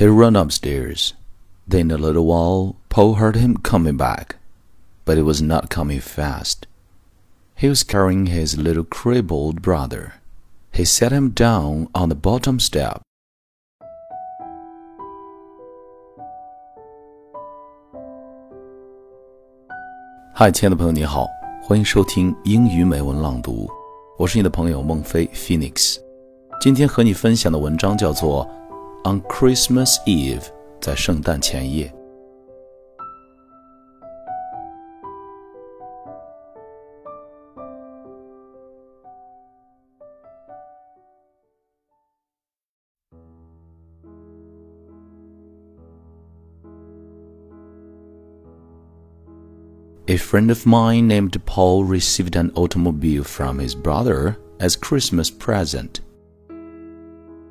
[0.00, 1.12] He ran upstairs.
[1.68, 4.36] Then a little while Paul heard him coming back,
[5.04, 6.66] but it was not coming fast.
[7.54, 10.14] He was carrying his little crippled brother.
[10.72, 13.02] He set him down on the bottom step.
[20.34, 21.26] Hi，亲爱的朋友，你好，
[21.62, 23.68] 欢迎收听英语美文朗读，
[24.16, 25.98] 我是你的朋友孟非 Phoenix。
[26.58, 28.46] 今天和你分享的文章叫做
[29.03, 30.49] 《On Christmas Eve》，
[30.81, 31.93] 在圣诞前夜。
[50.07, 56.01] A friend of mine named Paul received an automobile from his brother as Christmas present.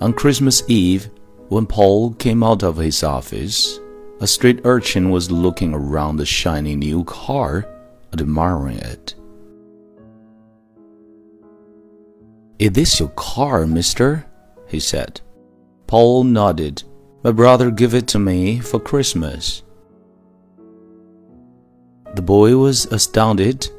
[0.00, 1.10] On Christmas Eve,
[1.53, 3.79] when Paul came out of his office,
[4.19, 7.67] a street urchin was looking around the shiny new car,
[8.11, 9.13] admiring it.
[12.57, 14.25] Is this your car, mister?
[14.67, 15.21] he said.
[15.85, 16.81] Paul nodded.
[17.23, 19.61] My brother gave it to me for Christmas.
[22.15, 23.69] The boy was astounded.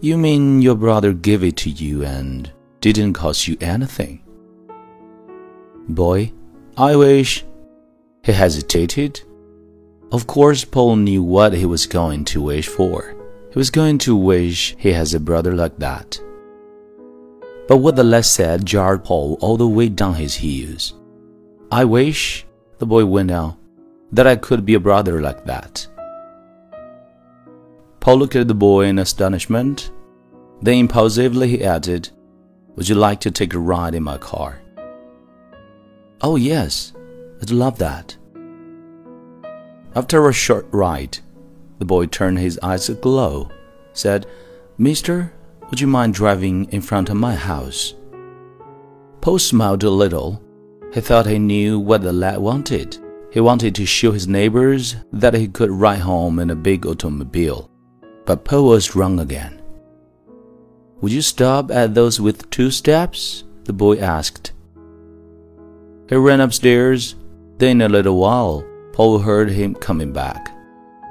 [0.00, 4.22] You mean your brother gave it to you and didn't cost you anything?
[5.88, 6.32] Boy,
[6.76, 7.44] I wish.
[8.24, 9.22] He hesitated.
[10.10, 13.14] Of course, Paul knew what he was going to wish for.
[13.50, 16.20] He was going to wish he has a brother like that.
[17.68, 20.94] But what the lad said jarred Paul all the way down his heels.
[21.70, 22.44] I wish,
[22.78, 23.56] the boy went on,
[24.10, 25.86] that I could be a brother like that.
[28.00, 29.92] Paul looked at the boy in astonishment.
[30.60, 32.10] Then impulsively he added,
[32.74, 34.60] Would you like to take a ride in my car?
[36.26, 36.94] Oh, yes,
[37.42, 38.16] I'd love that.
[39.94, 41.18] After a short ride,
[41.78, 43.50] the boy turned his eyes aglow,
[43.92, 44.26] said,
[44.78, 45.34] Mister,
[45.68, 47.92] would you mind driving in front of my house?
[49.20, 50.42] Paul smiled a little.
[50.94, 52.96] He thought he knew what the lad wanted.
[53.30, 57.70] He wanted to show his neighbors that he could ride home in a big automobile.
[58.24, 59.60] But Paul was wrong again.
[61.02, 63.44] Would you stop at those with two steps?
[63.64, 64.53] the boy asked.
[66.08, 67.14] He ran upstairs.
[67.58, 70.50] Then, in a little while, Paul heard him coming back.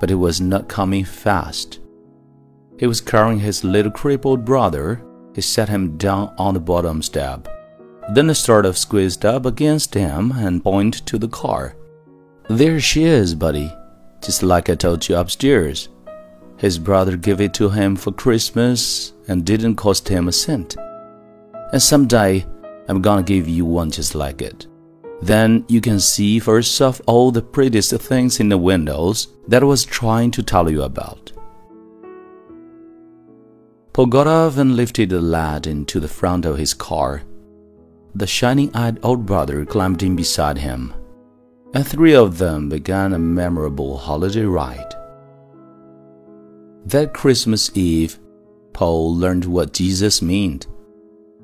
[0.00, 1.80] But he was not coming fast.
[2.78, 5.02] He was carrying his little crippled brother.
[5.34, 7.48] He set him down on the bottom step.
[8.12, 11.76] Then he sort of squeezed up against him and pointed to the car.
[12.50, 13.72] There she is, buddy,
[14.20, 15.88] just like I told you upstairs.
[16.58, 20.76] His brother gave it to him for Christmas and didn't cost him a cent.
[21.72, 22.44] And someday
[22.88, 24.66] I'm gonna give you one just like it.
[25.22, 29.66] Then you can see for yourself all the prettiest things in the windows that I
[29.66, 31.32] was trying to tell you about.
[33.96, 37.22] Off and lifted the lad into the front of his car.
[38.14, 40.92] The shining eyed old brother climbed in beside him,
[41.74, 44.94] and three of them began a memorable holiday ride.
[46.86, 48.18] That Christmas Eve,
[48.72, 50.66] Paul learned what Jesus meant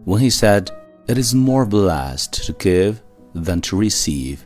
[0.04, 0.70] when he said,
[1.06, 3.02] It is more blessed to give
[3.34, 4.38] than to receive.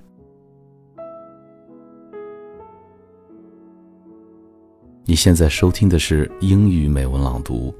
[5.06, 7.75] 你现在收听的是英语美文朗读，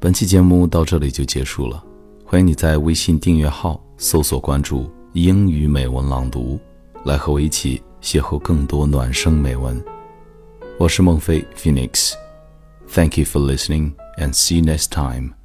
[0.00, 1.82] 本期节目到这里就结束了。
[2.24, 6.58] 欢迎你在微信订阅号搜索关注“英语美文朗读”，
[7.04, 9.80] 来和我一起邂逅更多暖声美文。
[10.78, 12.14] 我是孟非 Phoenix。
[12.88, 15.43] Thank you for listening and see you next time.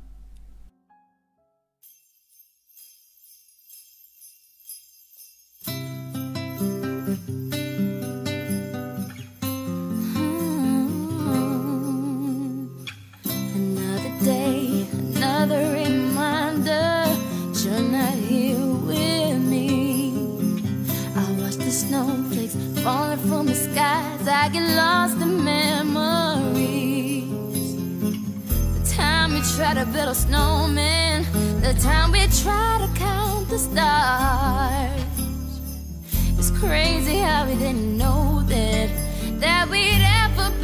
[22.84, 24.28] Falling from the skies.
[24.28, 27.26] I get lost in memories.
[28.76, 31.26] The time we try to build a snowman,
[31.62, 35.02] the time we try to count the stars.
[36.38, 38.90] It's crazy how we didn't know that
[39.40, 40.59] that we'd ever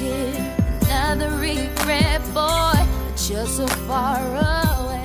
[0.00, 2.72] tear, another regret, boy,
[3.04, 4.99] but you're so far away.